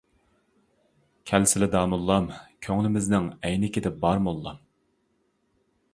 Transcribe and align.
كەلسىلە 1.31 1.67
داموللام، 1.75 2.27
كۆڭلىمىزنىڭ 2.69 3.31
ئەينىكىدە 3.49 3.93
بار 4.07 4.27
موللام! 4.29 4.61